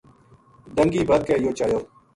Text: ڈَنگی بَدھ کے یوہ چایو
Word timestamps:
ڈَنگی 0.75 1.01
بَدھ 1.09 1.25
کے 1.27 1.35
یوہ 1.43 1.53
چایو 1.57 1.79